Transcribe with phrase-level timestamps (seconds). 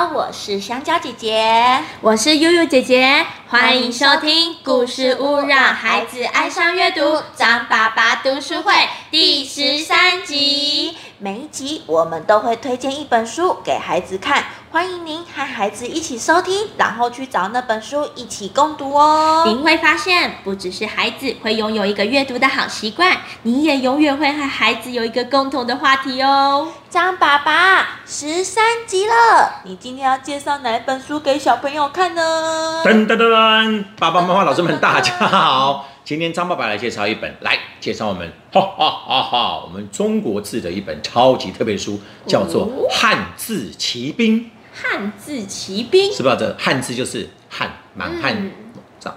[0.00, 7.22] 好，我是香蕉姐姐，我是悠悠姐姐，欢迎收听故事屋，让孩子爱上阅读。
[7.36, 8.72] 张爸爸读书会
[9.10, 14.42] 第十三集，每一集我们都会推荐一本书给孩子看，
[14.72, 19.42] 欢迎您和孩子一起收听，然后去找那本书一起共读哦。
[19.44, 26.68] 您会发现，不只是孩子会拥有一个阅读的好习惯，你也永远会和孩子有一个共同的话题哦。
[26.88, 32.80] 张爸爸，十三集了，你今天要介绍哪一本书给小朋友看呢？
[32.84, 35.86] 噔噔噔噔，爸爸妈妈、老师们，大家好！
[36.04, 44.38] 今天张爸爸来介绍一本，来介绍我们，哈哈哈哈，我们中国字的一本超级特别书，叫做《汉字奇兵》。
[44.82, 46.36] 汉字骑兵，是不是？
[46.36, 48.50] 这汉字就是汉，满汉，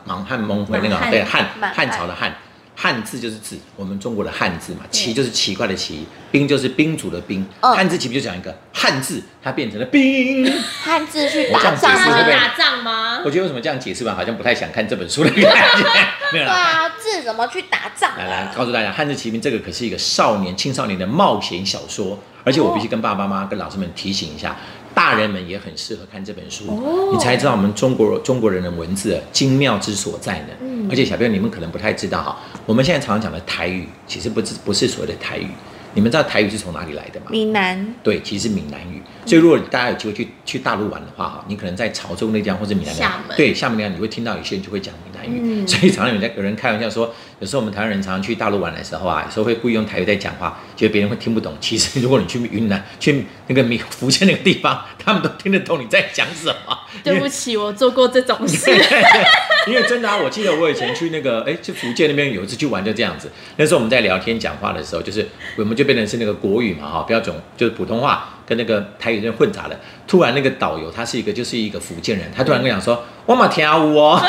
[0.05, 2.35] 满汉蒙回那个，对，汉汉朝的汉。
[2.75, 7.45] 汉字就是字，我们中国的汉字嘛，奇就是奇怪的奇，兵就是兵主的兵。
[7.61, 10.43] 汉字奇兵就讲一个汉字，它变成了兵。
[10.83, 12.23] 汉字去打仗吗？
[12.31, 13.21] 打仗吗？
[13.23, 15.87] 我觉得为什么这样解释吧，好像不太想看这本书的感觉。
[16.33, 18.17] 没有对啊，字怎么去打仗？
[18.17, 24.57] 来来，告诉大家，汉字骑兵这个可是一个少年、青少年的冒险小说，而且我必须跟爸爸妈妈、跟老师们提醒一下。
[24.93, 26.65] 大人们也很适合看这本书，
[27.11, 30.49] 你才知道我们中国中国人的文字精妙之所在呢。
[30.89, 35.47] 而且小朋友，你们可能不太知道哈，我们现在常常讲的台语，其实不是不是所谓的台语。
[35.93, 37.27] 你们知道台语是从哪里来的吗？
[37.29, 37.93] 闽南。
[38.03, 39.01] 对，其实是闽南语。
[39.25, 42.93] 所以如果大家有机会去去大陆玩的话哈，你可能在潮州那地方或者闽南
[43.37, 45.65] 对厦门那样，你会听到有些人就会讲闽南语。
[45.65, 51.55] 所以常常有在有人开玩笑说，有时候我们台湾人常常去大陆玩的时候啊，有时候会故意用台语在讲话，觉得别人会听不懂。
[51.61, 56.77] 其实如果你去云南、去那个闽福建那个地方，他们都听得懂你在讲什么。
[57.03, 58.69] 对不起，我做过这种事。
[59.67, 63.31] 因为真的啊，我记得我以前去那个哎，去福建那边有一次去玩就这样子。
[63.57, 69.79] 那时候我们在聊天讲话的时候，就是我们就变成是那个国语嘛哈，标准就是普通话跟那个台语那混杂的。
[70.05, 74.21] 突然那个导游他是一个就是一个福建人，他突然跟我讲说：“我嘛听有哦，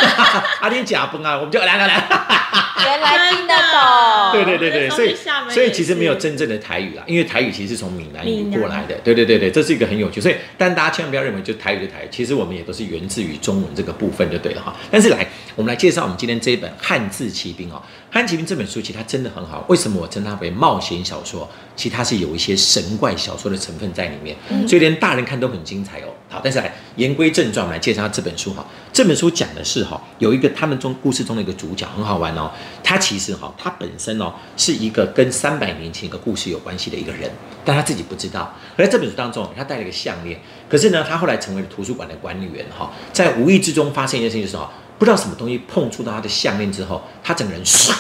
[0.61, 1.95] 阿天假崩啊！”我们就来来来，
[2.85, 4.33] 原来听得懂。
[4.33, 5.17] 对对对对，所以
[5.51, 8.95] 所以其实没有真正的台语啦，因为台语其实是从闽南语过来的。
[9.03, 10.21] 对对对对，这是一个很有趣。
[10.21, 14.75] 所以但大家千万不要认为就台语的台语，其实我们也都是源自于中文这个部分就对了哈。
[14.93, 15.27] 但是来，
[15.57, 17.81] 我们来介绍我们今天这一本《汉字奇兵》哦，
[18.15, 19.65] 《汉字奇兵》这本书其实它真的很好。
[19.69, 21.49] 为什么我称它为冒险小说？
[21.77, 26.09] 其实它是有一些神怪小说的成分在里面，所以连大人看都很精彩哦。
[26.29, 28.65] 好，但是来言归正传，我们来介绍这本书哈。
[28.93, 32.51] 这本书讲的是哈，有一个他们中故事中的一个主角很好玩哦。
[32.83, 37.31] 他其实哈，他本身哦是一个跟三百年前一个故事有关系的一个人，
[37.65, 38.53] 但他自己不知道。
[38.77, 47.95] 而在这本书当中，他戴了一个项链，可是呢，他后来成为了图书馆的管理员哈，在无意之中发生一件事情，就是哈，不知道什么东西碰触到他的项链之后，他整个人唰。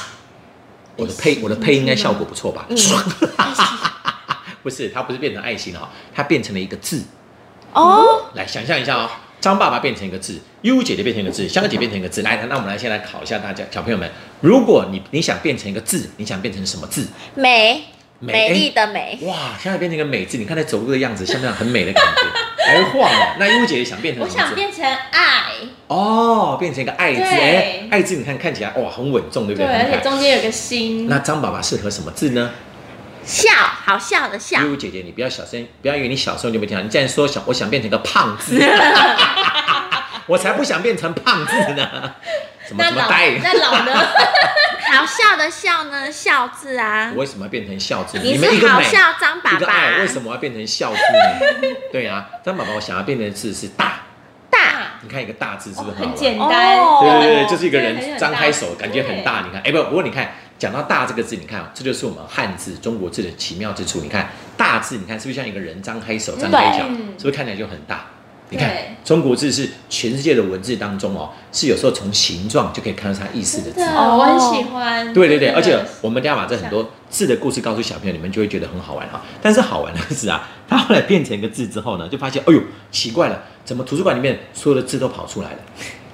[0.97, 2.67] 我的配我的配应该效果不错吧？
[4.63, 7.03] 不是，它不是变成爱心哈，它变成了一个字。
[7.73, 9.11] 哦，来想象一下哦，
[9.41, 12.23] 张爸爸变成一个字，U 姐姐变成一个字，香姐变成一个字。
[12.23, 14.09] 来，那我们来先来考一下大家小朋友们，
[14.41, 17.09] 如果你你想变成一个字，你想变成什么字？
[17.35, 17.85] 美，
[18.21, 19.19] 美丽的美。
[19.23, 22.23] 哇，现在变成一个美字，你看她走路的样子，像不像很美的感觉？
[22.65, 23.35] 还会晃哦。
[23.39, 24.25] 那 U 姐姐想变成？
[24.25, 25.45] 我想变成爱。
[25.87, 29.67] 哦，变成一个爱字，哎，爱字你看看起来哇，很稳重，对不对？
[29.67, 31.07] 对，而且中间有个心。
[31.09, 32.51] 那张爸爸适合什么字呢？
[33.25, 34.61] 笑，好笑的笑。
[34.63, 36.83] 悠悠姐姐，你不要小声，不要以为你小时候就没听到。
[36.83, 38.59] 你竟然说想，我想变成个胖子，
[40.27, 42.15] 我才不想变成胖子呢。
[42.67, 43.31] 什么什么呆？
[43.43, 43.93] 那老呢？
[44.93, 46.11] 好笑的笑呢？
[46.11, 47.11] 笑字啊。
[47.15, 48.19] 我为什么要变成笑字？
[48.19, 51.69] 你是好笑张爸爸，为什么要变成笑字呢？
[51.93, 54.01] 对啊，张爸爸，我想要变成的字是大。
[54.51, 56.49] 大，你看一个大字是不是很简单？
[57.01, 59.43] 对对对，就是一个人张开手，感觉很大。
[59.45, 60.35] 你看，哎不，不过你看。
[60.57, 64.01] 讲到大这个字，你看，这就是我们汉字中国字的奇妙之处。
[64.01, 66.85] 你看大字，你看是不是像一个人张开手、张开脚，
[67.19, 68.07] 是不是看起来就很大？
[68.51, 68.71] 你看
[69.05, 73.83] 中国字是全世界的文字当中哦，是有时候从形状就可以看到它意思的字。
[73.83, 75.13] 哦，我很喜欢。
[75.13, 79.23] 对对对，而且我们要把这很多字的故事告诉小朋友，你们就会觉得很好玩哈。
[79.43, 82.61] 但是好玩的是啊， 它后来变成一个字之后呢，就发现，哎呦，
[82.91, 85.59] 奇怪了，怎么图书馆里面所有的字都跑出来了？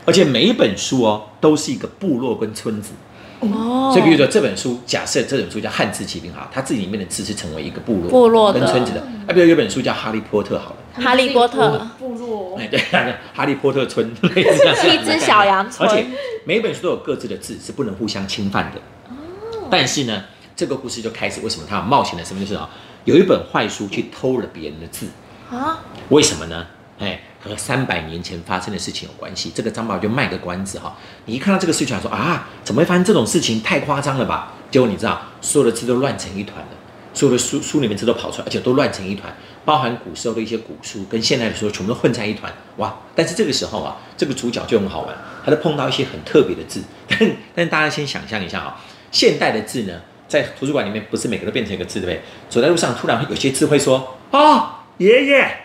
[0.06, 2.92] 而且每一本书哦，都是一个部落跟村子。
[3.40, 9.00] 哦，所以比如说这本书，假设这本书叫《汉字奇兵》哈，它自己里面的字是成为一个部落、部落跟村子的。
[9.00, 12.80] 啊，比如有本书叫《哈利波特》好了，《哈利波特》部落，哎对，
[13.34, 14.94] 《哈利波特村》类似这样。
[14.94, 15.88] 一只小羊村。
[15.88, 16.06] 而且
[16.44, 18.80] 每一本书都有各自的字，是不能互相侵犯的。
[19.08, 19.68] 哦。
[19.70, 20.24] 但是呢，
[20.56, 22.44] 这个故事就开始，为什么他有冒险的身份？
[22.44, 22.68] 就是啊，
[23.04, 25.06] 有一本坏书去偷了别人的字
[25.50, 25.78] 啊？
[26.08, 26.66] 为什么呢？
[26.98, 29.50] 哎，和三百年前发生的事情有关系。
[29.54, 30.96] 这个张宝就卖个关子哈。
[31.24, 33.62] 你一看到这个事情，说啊，怎么会发生这种事情？
[33.62, 34.52] 太夸张了吧？
[34.70, 36.66] 结果你知道，所有的字都乱成一团了。
[37.12, 39.32] 所有的书书里面这都跑出来，而且都乱成一团，
[39.64, 42.96] 包含古时候的一些古书跟现代的书全部都混在一团，哇！
[43.14, 47.18] 但是这个时候啊，这个主角就很好玩，他就碰到一些很特别的字， 但
[47.54, 48.80] 但大家先想象一下啊，
[49.10, 52.22] 现代的字呢，在图书馆里面不是每个都变成一个字对不对？
[52.48, 55.56] 走在路上突然有些字会说啊，爷爷、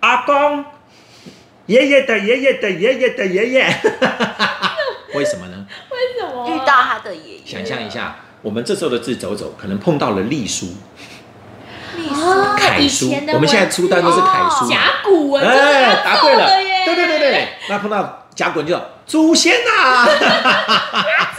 [0.00, 0.64] 阿公、
[1.66, 3.80] 爷爷的爷爷的爷爷的爷爷，
[5.14, 5.66] 为什么呢？
[5.90, 10.66] 为什么遇到他的爷爷，想象一下，我们这时候的字走走，可能碰到了隶书、
[12.56, 13.12] 楷书。
[13.32, 14.68] 我们现在出单都是楷书。
[14.68, 16.46] 甲骨文，哎，要答对了，
[16.84, 20.12] 对对对对，那碰到甲骨文就叫祖先呐、走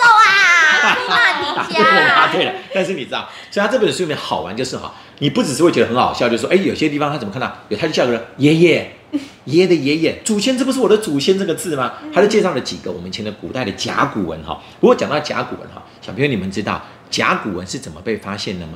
[0.03, 2.51] 啊，哭骂你 答对了，答家，对了。
[2.73, 7.49] 但是你知道，所以他这本书里面好玩就是哈，你不只是会觉得很好笑，就是说，哎，有些地方他怎么看到？
[7.69, 8.96] 有，他就叫个人爷爷。
[9.45, 11.93] 爷爷的爷爷，祖先，这不是我的祖先这个字吗？
[12.13, 14.61] 他就介绍了几个我们以前的古代的甲骨文哈。
[14.79, 18.73] 不过讲到甲骨文哈，小朋友你们知道甲骨文是怎么被发现的吗？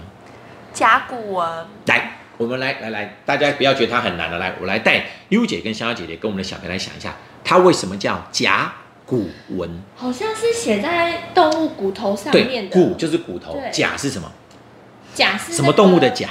[0.74, 7.14] 甲骨文，来，我们来来来，大家不要觉得它很难了，来，我来带优姐跟香香姐姐跟我们的小朋友来想一下，
[7.44, 8.74] 它为什么叫甲
[9.06, 9.82] 骨文？
[9.98, 12.74] 好像是写在动物骨头上，面的。
[12.74, 14.32] 骨就是骨头，甲是什么？
[15.14, 16.10] 甲是什么动物的？
[16.12, 16.30] 甲？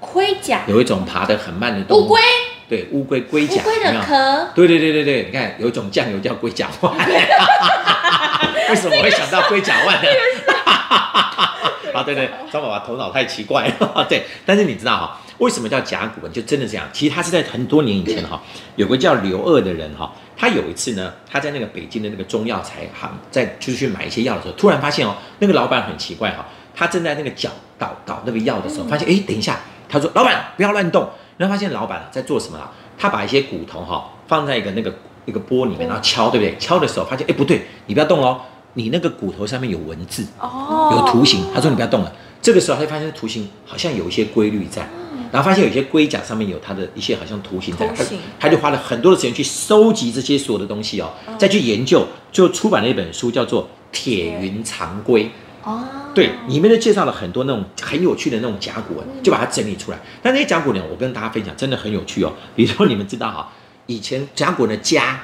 [0.00, 0.62] 盔甲。
[0.66, 2.20] 有一种爬得很慢的动物，乌龟。
[2.68, 4.50] 对，乌龟龟甲，乌龟的壳。
[4.54, 6.94] 对对对对对，你看有一种酱油叫龟甲万，
[8.68, 10.08] 为什么我会想到龟甲万呢？
[11.94, 14.22] 啊，对对，张爸爸头脑太奇怪了， 对。
[14.44, 16.30] 但是你知道哈，为什么叫甲骨文？
[16.30, 16.86] 就真的这样。
[16.92, 18.40] 其实他是在很多年以前哈，
[18.76, 32.70] 有个叫刘二的人哈，他有一次呢，他在那个北京的那个中药材行，在就是去买一些药的时候，突然发现哦，那个老板很奇怪哈，他正在那个搅搞搞那个药的时候，发现哎，等一下，他说老板不要乱动，然后发现老板在做什么啊？
[32.98, 34.92] 他把一些骨头哈放在一个那个
[35.24, 36.54] 一个钵里面，然后敲，对不对？
[36.58, 38.40] 敲的时候发现哎不对，你不要动哦，
[38.74, 40.26] 你那个骨头上面有文字。
[40.40, 42.12] 哦，有图形，他说你不要动了。
[42.42, 44.88] 这个时候他就发现图形好像有一些规律在，
[45.30, 48.04] 然后发现有些龟甲上面有它的一些好像图形在，他
[48.40, 55.24] 他就花了很多的时间去收集这些所有的东西哦，再去研究，就出版了一本书叫做《铁云藏龟》。
[55.64, 55.84] 哦。
[56.14, 59.98] 对，里面就介绍了很多那种很有趣的那种甲骨文，就把它整理出来。
[60.22, 62.32] 但那些甲骨文，我跟大家分享，真的很有趣哦。
[62.56, 63.52] 比如说你们知道哈，
[63.86, 65.20] 以前甲骨文的“家”，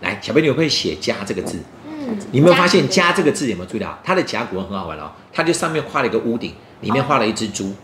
[0.00, 2.16] 来，小朋友会写“家”这个字，嗯。
[2.32, 3.98] 你有没有发现“家”这个字有没有注意到？
[4.04, 7.74] 它的甲骨文很好玩哦，它就上面画了一个屋顶，里面画了一只猪。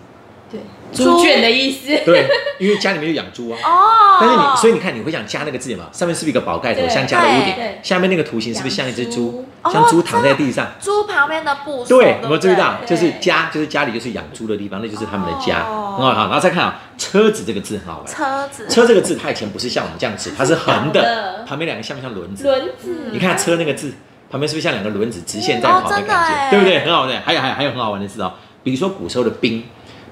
[0.52, 0.60] 对。
[0.92, 1.86] 猪圈的意思。
[2.04, 2.28] 对，
[2.60, 3.56] 因为家里面就养猪啊。
[3.64, 5.86] 哦，但是你，所以你看，你会想加那个字嘛？
[5.90, 7.64] 上面是不是一个宝盖头，像加了屋对顶？
[7.82, 9.46] 下面那个图形是不是像一只猪？
[9.72, 10.72] 像猪躺在地上。
[10.78, 12.76] 猪旁边的部首，对，有不没有注意到？
[12.84, 15.64] 就是家，就是家里就是养猪的地方，那就是他们的家。
[15.66, 18.06] 哦很好，好，然后再看啊，车子这个字很好玩。
[18.06, 22.44] 车子，车这个字，它以前不是像我们这样子，它是横横的的，旁边两个像不像轮子？
[22.44, 23.10] 轮子。
[23.12, 23.92] 你看车那个字
[24.30, 26.80] 旁边是不是像两个轮子直线在跑的哦真的感觉，哎对不对？
[26.80, 27.22] 很好玩。
[27.22, 29.64] 还有还有还有很好玩的字哦，比如说古时候的兵，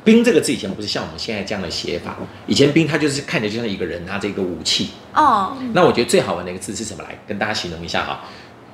[0.04, 2.16] 兵这个字以前不是像我们现在这样的写法，
[2.46, 4.90] 以前兵它就是看起来就像一个人拿着一个武器。
[5.14, 7.02] 哦，那我觉得最好玩的一个字是什么？
[7.02, 8.20] 来跟大家形容一下哈。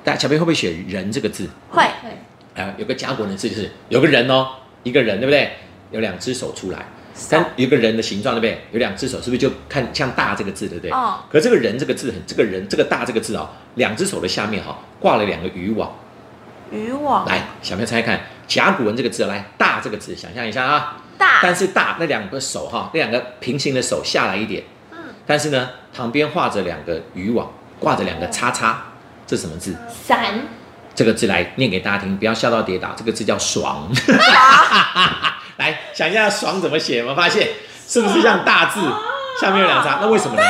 [0.03, 1.49] 大家小朋友会不会写人这个字？
[1.69, 2.61] 会，会。
[2.61, 4.47] 啊，有个甲骨文的字就是有个人哦，
[4.83, 5.51] 一个人对不对？
[5.91, 6.85] 有两只手出来，
[7.29, 8.61] 但有个人的形状对不对？
[8.71, 10.91] 有两只手，是不是就看像大这个字对不对？
[10.91, 15.93] 哦可这个人这个字很，这个人这个大这个字哦，两只手的下面哈、挂了两个渔网。
[16.71, 20.97] 渔网，来，小朋友猜猜看，甲骨文这个字，来大这个字，想象一下啊。
[21.17, 28.83] 大，但是大那两个手哈，那两个平行的手下来一点，嗯，但是呢，旁边画着两个渔网，挂着两个叉叉，
[29.25, 29.75] 这是什么字？
[29.89, 30.41] 伞。
[30.95, 32.91] 这个字来念给大家听，不要笑到跌倒。
[32.97, 33.87] 这个字叫爽。
[35.57, 36.97] 来想一下“爽”怎么写？
[36.97, 37.49] 有没有发现
[37.87, 38.79] 是不是像大字
[39.39, 39.99] 下面有两叉？
[40.01, 40.41] 那为什么呢？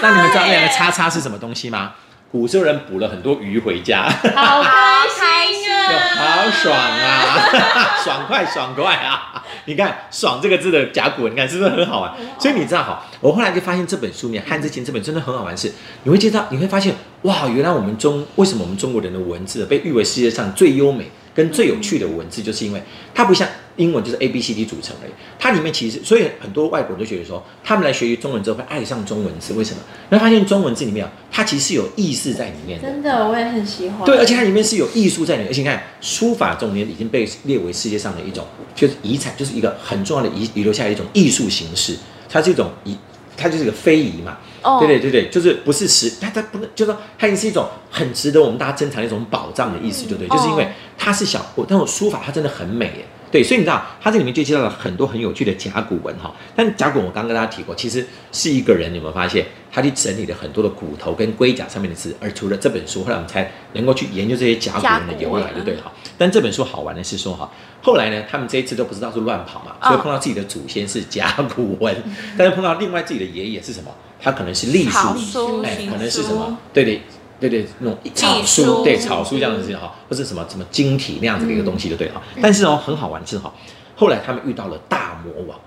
[0.00, 1.92] 那你们知道那两个叉叉是什么东西吗？
[2.34, 6.42] 古时候人捕了很多鱼回家，好开心就啊！
[6.42, 9.44] 好爽啊， 爽快爽快啊！
[9.66, 12.12] 你看“爽”这个字的甲骨文，你看是不是很好玩？
[12.40, 15.72] 所以你知道哈，我后来就发现这本书里面汉字经这本真的很好玩是，
[16.02, 22.82] 你会介绍，你会发现哇，原来我们中为什么我们中国人的文字被誉为世界上最优美跟最有趣的文字，就是因为
[23.14, 29.78] 它不像英文就是 A B C D 组成而已，它里面其实所以很多外国人都觉得说，他们来学习中文之后会爱上中文字，为什么？
[30.10, 32.88] 那发现中文字里面啊，它其实是有意思在里面的。
[32.88, 34.04] 真的，我也很喜欢。
[34.04, 41.96] 对，而且它里面是有艺术在里面，而且你看书法中间已经被列为世界上的一种，就是遗产，就是一个很重要的遗遗留下来一种艺术形式，
[42.28, 42.96] 它是一种遗，
[43.36, 44.38] 它就是一个非遗嘛。
[44.62, 50.66] 哦对对对对，就是不是实，它它不能，就是说它已经是一种很值得我们大家珍藏的一种宝藏的意思，对不对，就是因为
[50.96, 53.04] 它是小我那种书法，它真的很美耶。
[53.34, 56.32] 对，所以你知道，他这里面就介绍了很多很有趣的甲骨文哈。
[56.54, 65.74] 但甲骨文我刚刚跟大家提过，其实是一个人，你有没有发现，他去整理了很多的骨头跟龟甲上面的字，而除了这本书，后来我们才能够去研究这些甲骨文的由来，对不对？
[65.78, 65.92] 哈。
[66.16, 67.50] 但这本书好玩的是说哈，
[67.82, 71.92] 后来呢，他们这一次都不知道是乱跑嘛，所以碰到自己的祖先是甲骨文，
[72.38, 73.90] 但是碰到另外自己的爷爷是什么？
[74.20, 76.56] 他可能是隶书，哎，可能是什么？
[76.72, 77.02] 对对。
[77.40, 82.22] 对对，那种草书，对草书这样子哈，或是什么什么晶体那样子的一个东西就对了哈。
[82.40, 83.52] 但是哦，很好玩是哈，
[83.96, 85.58] 后来他们遇到了大魔王，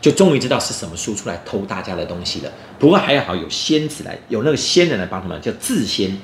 [0.00, 2.52] 就终于知道是什么书出来偷大家的东西了。
[2.78, 6.16] 不过还好有仙子来，有那个仙人来帮他们，叫字仙。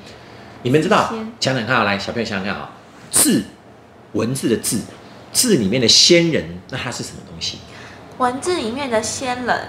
[0.63, 1.13] 你们知道？
[1.39, 2.71] 想想看啊，来小朋友想想看啊，
[3.11, 3.43] 字
[4.13, 4.79] 文字的字，
[5.33, 7.57] 字里面的仙人，那它是什么东西？
[8.17, 9.67] 文字里面的仙人，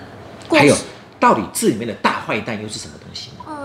[0.48, 0.74] 还有
[1.20, 3.30] 到底字里面的大坏蛋又是什么东西？
[3.46, 3.57] 嗯。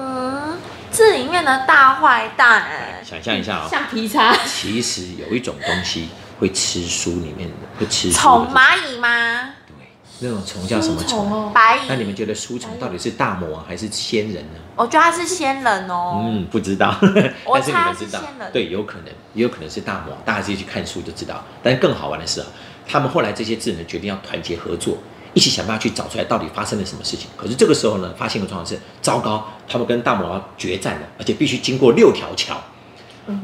[0.94, 2.64] 字里面的大坏蛋，
[3.04, 4.32] 想象一下啊，橡皮擦。
[4.46, 6.08] 其实有一种东西
[6.40, 9.56] 会吃书里面的，会吃虫蚂蚁吗？
[9.68, 9.88] 对，
[10.20, 11.52] 那种虫叫什么虫？
[11.52, 11.80] 白蚁。
[11.88, 14.60] 那你们觉得书虫到底是大魔王还是仙人呢？
[14.76, 16.22] 我觉得他是仙人哦。
[16.24, 16.96] 嗯，不知道。
[17.44, 18.52] 我猜是仙人。
[18.54, 20.18] 对，有可能，也有可能是大魔王。
[20.24, 21.44] 大家自己去看书就知道。
[21.64, 22.46] 但更好玩的是啊，
[22.88, 24.96] 他们后来这些智人决定要团结合作。
[25.34, 27.28] 一起想办法去找出来到底发生了什么事情。
[27.36, 32.56] 可是这个时候呢，发现的状况是糟糕，他们跟大魔王决战了，而且必须经过六条桥，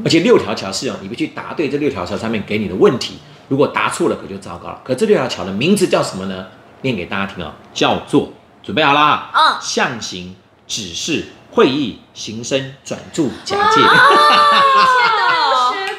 [0.04, 3.18] 而且六条桥是哦，你必须答对这六条桥上面给你的问题，
[3.48, 4.82] 如果答错了可就糟糕了。
[4.84, 6.46] 可这六条桥的名字叫什么呢？
[6.82, 8.32] 念给大家听啊，叫做
[8.64, 10.36] 准备好啦，嗯，象形、
[10.68, 13.82] 指示、会议、形声、转注、假借。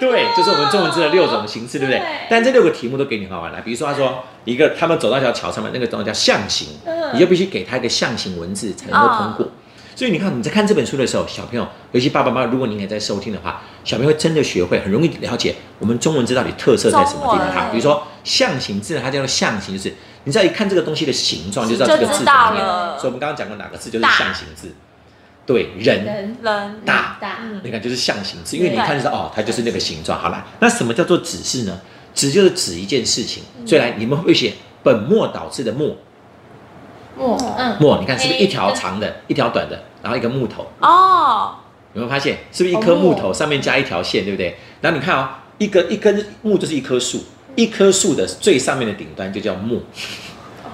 [0.00, 2.02] 对，就是我们中文字的六种形式，对不对？
[2.30, 6.68] 但这六个题目都给你好玩了，比如说他说一个，他们走到一条桥上面，那个东西叫象形，
[7.12, 9.48] 你就必须给他一个象形文字才能够通过。
[9.94, 17.50] 所以你看你在看这本书的时候，小朋友，尤其爸爸妈妈，如果您也在收听的话，小朋友会真的学会，很容易了解我们中文字到底特色在什么地方。
[17.52, 22.64] 它比如说象形字，它叫做象形，就是你只要一看这个东西的形状，就知道这个字怎么念。
[22.98, 24.74] 所以我们刚刚讲过哪个字就是象形字。
[25.52, 30.16] 对人人大大，你看就是象形字，因为你看就是哦，它就是那个形状。
[30.16, 31.80] 好了，那什么叫做指示呢？
[32.14, 33.42] 指就是指一件事情。
[33.66, 34.52] 所以来，你们会写
[34.84, 35.96] 本末倒置的末，
[37.16, 40.68] 末，嗯，末，你看是不是一条长的，一条短的，然后一个木头？
[40.80, 41.56] 哦，
[41.94, 44.56] 有没有发现是不是一棵木头上面加一条线，对不对？
[44.80, 45.28] 然后你看哦，
[45.58, 47.24] 一根一根木就是一棵树，
[47.56, 49.80] 一棵树的最上面的顶端就叫末。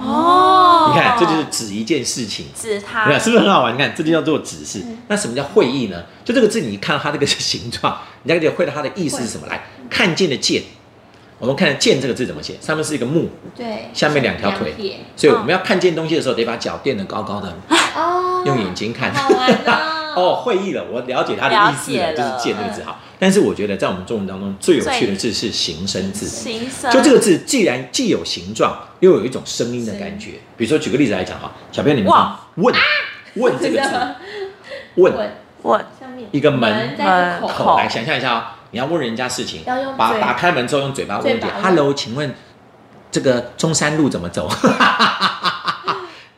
[0.01, 3.75] 哦，你看，这就是指一件事情，指它，你看是不是很好玩？
[3.75, 4.85] 你看，这就叫做指示。
[5.09, 6.05] 那什么叫会意呢？
[6.25, 9.47] 就这个字，你看到它这个形状，你了解会到它的意思是什么？
[9.47, 10.63] 来看见的见，
[11.39, 12.55] 我们看“见”这个字怎么写？
[12.61, 14.75] 上面是一个木，对，下面两条腿，
[15.15, 17.55] 所以我们要看见东西的时候，得把脚垫得高高的，
[17.97, 19.11] 哦，用眼睛看。
[20.15, 22.99] 哦， 会意了，我了解他的意思了，就是“见”这个字哈。
[23.19, 30.33] 但是我觉得在我们中文当中最有趣的字是形声字，形声，就这个字既然既有形状，又有一种声音的感觉。
[30.57, 32.13] 比如说举个例子来讲哈，小朋友你们
[32.57, 32.75] 问
[33.37, 33.91] 问这个字，
[35.01, 35.13] 问。
[35.63, 35.85] 问。
[36.33, 36.97] 一个门
[37.47, 39.63] 口，来想象一下哦，你要问人家事情，
[39.97, 42.35] 把打开门之后用嘴巴问一点，Hello，请问
[43.11, 44.49] 这个中山路怎么走？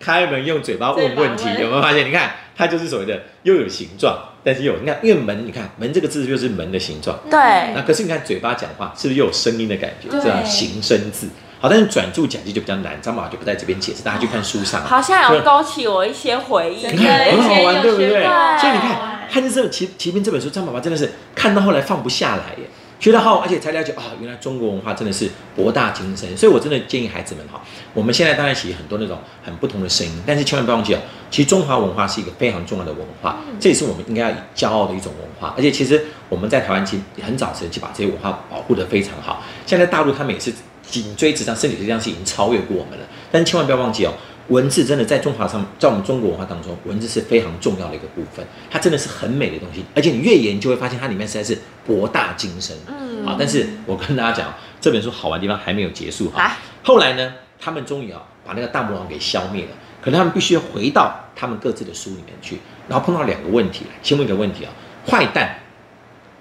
[0.09, 2.07] 开门用嘴巴问问题，有没有发现？
[2.09, 2.31] 你看。
[2.57, 7.17] 它就是所谓的又有形状，但是又你看，因为门，你看门这个字就是门的形状。
[7.31, 7.39] 对。
[7.73, 10.09] 那可是你看嘴巴讲话，是不是又有声音的感觉？
[10.11, 11.29] 这样形声字。
[11.61, 14.83] 好，但是转注讲记就比较难，张宝就不在这边解释，大家去看书上。
[14.83, 18.11] 好像有勾起我一些回忆，你 看很好玩，对不对？
[18.59, 18.91] 所以你看
[19.29, 22.69] 《汉字奇奇兵》这本书，张宝宝真的是看到后来放不下来耶。
[23.01, 26.37] 学得好，而且才了解啊，原来中国文化真的是博大精深。
[26.37, 27.63] 所以我真的建议孩子们哈，
[27.95, 30.99] 我们现在当然写很多那种很不同的声音，但是千万不要忘记哦，
[31.31, 35.55] 其实中华文化是一个非常重要的文化，这也是我们应该要以骄傲的一种文化。
[35.57, 39.45] 而且其实我们在台湾其实很早时就把这些文化保护得非常好。
[39.65, 40.53] 现在大陆他们也是
[40.83, 43.05] 紧追直上，身体这件事已经超越过我们了。
[43.31, 44.13] 但是千万不要忘记哦。
[44.49, 48.47] 文字真的在中华上，在我们中国文化当中，文字是非常重要的一个部分。
[48.71, 52.77] 它真的是很美的东西，而且你越研究会发现它里面实在是博大精深。
[52.87, 56.57] 嗯，好，但是我跟大家讲，这本书好玩的地方还没有结束哈。
[56.83, 59.71] 后来呢，他们终于啊把那个大魔王给消灭了，
[60.03, 63.97] 可能他们必须要回到他们各自的书里面去，然后碰到两个问题来。
[64.03, 64.73] 先问一个问题啊，
[65.07, 65.59] 坏蛋，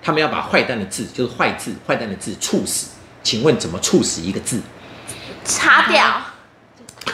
[0.02, 4.62] 他们要把坏蛋的字，就是坏字，坏蛋的字处死，请问怎么处死一个字？
[5.44, 6.22] 擦掉。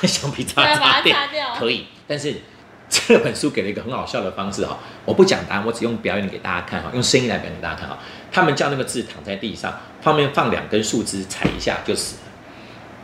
[0.07, 1.17] 橡皮擦擦掉
[1.57, 2.41] 可以，但是
[2.89, 7.97] 这本书给了一个很好笑的方式哈，我不讲答案，我只用表演给大家看哈，用声音来表演给大家看哈。
[8.31, 12.21] 他们叫那个字躺在地上，旁边放两根树枝，踩一下就死了。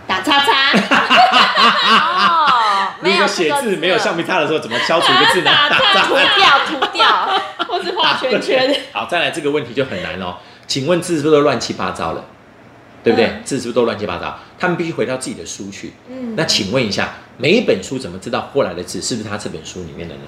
[0.08, 0.72] 打叉叉。
[1.90, 5.52] 哦，如果写字没有橡皮擦的时候，怎么消除一个字呢？
[5.70, 8.76] 打叉涂掉，涂掉， 或是画圈圈。
[8.92, 10.38] 好，再来这个问题就很难哦。
[10.68, 12.26] 请问字是不是都乱七八糟了？
[13.04, 13.28] 对不对？
[13.28, 14.38] 嗯字是不是都乱七八糟？
[14.60, 15.94] 他们必须回到自己的书去。
[16.10, 20.22] 嗯那请问一下，每一本书怎么知道过来的字是不是他这本书里面的呢？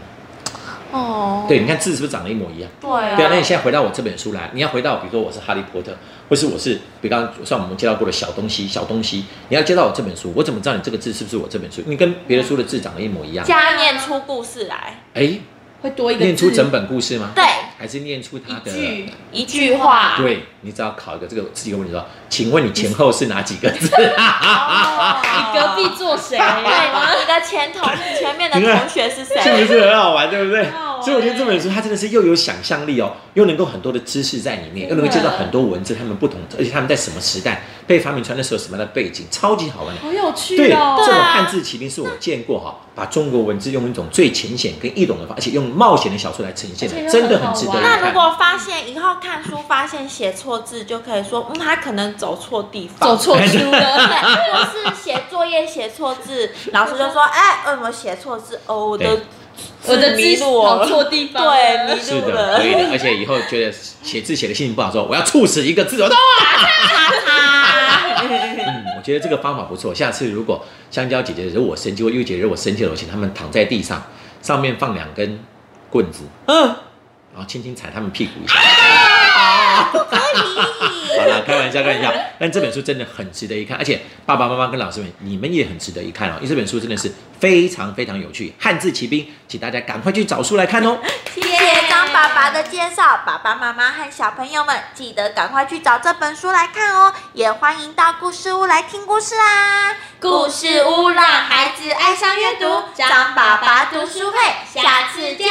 [0.93, 2.69] 哦，对，你看字是不是长得一模一样？
[2.81, 5.95] 对啊，对啊，那你现在回到我这本书来，你要回到，比如说我是哈利波特，
[6.27, 11.81] 或是我是，比刚刚像我们介绍过的小东西，小东西，你要接到我这本书，我怎么知道你这个字是不是我这本书？
[11.85, 13.45] 你跟别的书的字长得一模一样？
[13.45, 15.39] 加念出故事来，哎，
[15.81, 17.31] 会多一个念出整本故事吗？
[17.35, 17.43] 对，
[17.77, 18.71] 还是念出他的？
[18.71, 23.89] 一句一句话，对，你只要考一个这个是一个问题说，请问你前后是哪几个字？
[24.17, 26.37] 哦你隔壁坐谁？
[26.37, 27.81] 对，你的前同
[28.19, 29.73] 前面的同学是谁是不？
[29.73, 30.65] 是很好玩，对不对
[31.01, 40.01] 所以我觉得这本书它真的是又有想象力哦，又能够很多的知识在里面，又能够介绍很多文字，他们不同，而且他们在什么时代被发明出来，那时候什么样的背景，超级好玩的。
[40.01, 40.95] 好有趣对，哦！
[41.05, 47.73] 这种汉字骑兵是我见过哈，把中国文字用一种最浅显跟易懂的方，而且用冒险的小说来呈现的，真的很值得。
[47.81, 54.21] 那如果发现以后看书发现写错字，就可以说，嗯，他可能走错地方，走错书 对，了，
[54.53, 58.59] 或是写作业写错字，老师就说，哎，为什么写错字？
[58.67, 59.23] 哦，我的对
[59.87, 62.63] 我的迷字路，跑错地方对，迷是的，路了可。
[62.63, 63.71] 以的，而且以后觉得
[64.03, 66.15] 写字写的心情不好，说我要猝死一个字，我都
[68.21, 69.93] 嗯，我觉得这个方法不错。
[69.93, 74.03] 下次如果香蕉姐姐惹我生气，或玉姐惹我生气了，我请他们躺在地上，
[74.41, 75.39] 上面放两根
[75.89, 76.61] 棍子，嗯，
[77.33, 78.59] 然后轻轻踩他们屁股一下。
[81.21, 82.11] 好啦，开玩笑，开玩笑。
[82.39, 86.33] 但这本书真的很值得一看，而且爸爸妈妈跟老师们，你们也很值得一看哦。
[86.37, 90.97] 因为这本书真的是非常非常有趣，《汉字奇兵》，请大家赶快去找书来看哦。
[91.35, 99.95] 谢谢张爸爸的介绍，爸爸妈妈和小朋友们记得赶快去找这本书来看哦，也欢迎到故事屋来听故事啦。
[100.19, 104.37] 故事屋让孩子爱上阅读，张爸爸读书会，
[104.73, 105.47] 下次见，